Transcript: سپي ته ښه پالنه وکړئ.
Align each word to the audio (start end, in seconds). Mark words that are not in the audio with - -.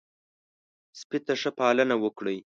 سپي 0.99 1.17
ته 1.25 1.33
ښه 1.41 1.51
پالنه 1.59 1.95
وکړئ. 2.03 2.37